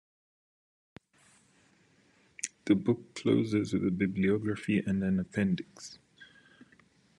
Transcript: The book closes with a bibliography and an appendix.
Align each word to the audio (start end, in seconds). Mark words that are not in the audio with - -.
The 2.65 2.73
book 2.73 3.13
closes 3.13 3.71
with 3.73 3.85
a 3.85 3.91
bibliography 3.91 4.79
and 4.79 5.03
an 5.03 5.19
appendix. 5.19 5.99